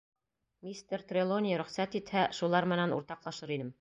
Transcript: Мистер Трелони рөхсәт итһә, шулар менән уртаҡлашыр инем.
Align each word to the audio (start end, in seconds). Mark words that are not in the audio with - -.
Мистер 0.67 1.03
Трелони 1.11 1.53
рөхсәт 1.63 1.99
итһә, 2.01 2.25
шулар 2.39 2.69
менән 2.73 2.97
уртаҡлашыр 2.97 3.55
инем. 3.59 3.69